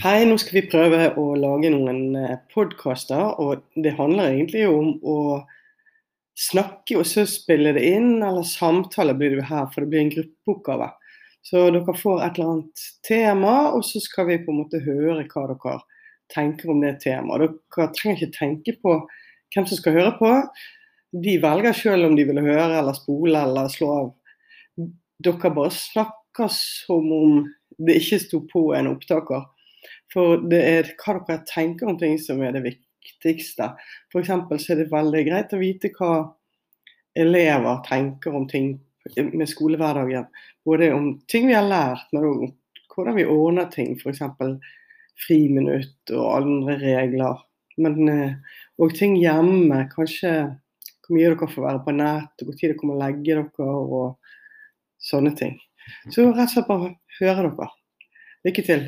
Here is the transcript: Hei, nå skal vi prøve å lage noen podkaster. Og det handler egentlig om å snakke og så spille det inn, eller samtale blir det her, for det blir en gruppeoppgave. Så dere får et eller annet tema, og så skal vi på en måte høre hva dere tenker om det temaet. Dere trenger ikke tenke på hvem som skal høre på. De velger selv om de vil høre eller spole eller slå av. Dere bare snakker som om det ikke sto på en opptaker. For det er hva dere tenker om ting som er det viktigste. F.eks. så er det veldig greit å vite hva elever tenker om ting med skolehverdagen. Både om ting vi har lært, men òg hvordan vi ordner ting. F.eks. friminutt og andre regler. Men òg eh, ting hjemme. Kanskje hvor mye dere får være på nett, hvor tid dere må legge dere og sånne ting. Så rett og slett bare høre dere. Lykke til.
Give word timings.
Hei, 0.00 0.22
nå 0.24 0.38
skal 0.40 0.54
vi 0.54 0.68
prøve 0.72 1.10
å 1.20 1.22
lage 1.36 1.68
noen 1.74 2.14
podkaster. 2.54 3.34
Og 3.36 3.66
det 3.84 3.90
handler 3.98 4.30
egentlig 4.30 4.62
om 4.64 4.94
å 5.04 5.16
snakke 6.40 6.96
og 7.02 7.04
så 7.04 7.26
spille 7.28 7.74
det 7.76 7.82
inn, 7.84 8.22
eller 8.24 8.46
samtale 8.48 9.12
blir 9.18 9.36
det 9.36 9.44
her, 9.50 9.66
for 9.68 9.84
det 9.84 9.90
blir 9.92 10.00
en 10.06 10.12
gruppeoppgave. 10.14 10.88
Så 11.44 11.66
dere 11.76 11.96
får 12.00 12.24
et 12.24 12.40
eller 12.40 12.54
annet 12.54 12.86
tema, 13.04 13.52
og 13.74 13.84
så 13.90 14.00
skal 14.00 14.30
vi 14.30 14.38
på 14.40 14.54
en 14.54 14.62
måte 14.62 14.80
høre 14.86 15.26
hva 15.34 15.44
dere 15.52 15.76
tenker 16.32 16.72
om 16.72 16.80
det 16.80 16.94
temaet. 17.04 17.60
Dere 17.76 17.90
trenger 18.00 18.24
ikke 18.24 18.38
tenke 18.40 18.78
på 18.80 18.96
hvem 19.52 19.68
som 19.68 19.82
skal 19.84 20.00
høre 20.00 20.16
på. 20.16 20.34
De 21.12 21.38
velger 21.44 21.76
selv 21.76 22.08
om 22.08 22.16
de 22.16 22.24
vil 22.32 22.40
høre 22.48 22.72
eller 22.80 22.96
spole 22.96 23.44
eller 23.50 23.68
slå 23.76 23.92
av. 23.98 24.12
Dere 25.20 25.56
bare 25.60 25.76
snakker 25.76 26.48
som 26.56 27.16
om 27.20 27.40
det 27.76 28.00
ikke 28.00 28.24
sto 28.24 28.46
på 28.48 28.70
en 28.80 28.94
opptaker. 28.96 29.50
For 30.10 30.42
det 30.50 30.60
er 30.66 30.92
hva 30.98 31.18
dere 31.26 31.44
tenker 31.48 31.90
om 31.90 31.98
ting 32.00 32.18
som 32.22 32.42
er 32.42 32.54
det 32.56 32.64
viktigste. 32.66 33.72
F.eks. 34.10 34.30
så 34.30 34.74
er 34.74 34.82
det 34.82 34.92
veldig 34.92 35.24
greit 35.28 35.54
å 35.54 35.60
vite 35.60 35.92
hva 35.98 36.14
elever 37.18 37.82
tenker 37.86 38.34
om 38.34 38.46
ting 38.50 38.72
med 39.16 39.48
skolehverdagen. 39.48 40.26
Både 40.66 40.90
om 40.94 41.12
ting 41.30 41.46
vi 41.48 41.56
har 41.56 41.66
lært, 41.66 42.08
men 42.12 42.26
òg 42.26 42.48
hvordan 42.90 43.16
vi 43.16 43.28
ordner 43.30 43.70
ting. 43.72 43.94
F.eks. 43.98 44.22
friminutt 45.26 46.14
og 46.16 46.26
andre 46.40 46.76
regler. 46.80 47.44
Men 47.80 48.00
òg 48.02 48.90
eh, 48.90 48.96
ting 48.98 49.16
hjemme. 49.20 49.84
Kanskje 49.94 50.34
hvor 51.06 51.16
mye 51.16 51.30
dere 51.30 51.50
får 51.50 51.66
være 51.66 51.84
på 51.86 51.94
nett, 51.96 52.44
hvor 52.44 52.56
tid 52.56 52.72
dere 52.72 52.88
må 52.90 52.98
legge 52.98 53.34
dere 53.34 53.68
og 53.70 54.32
sånne 55.00 55.34
ting. 55.38 55.56
Så 56.10 56.28
rett 56.28 56.48
og 56.48 56.52
slett 56.54 56.68
bare 56.68 56.92
høre 57.18 57.48
dere. 57.48 57.70
Lykke 58.46 58.66
til. 58.66 58.84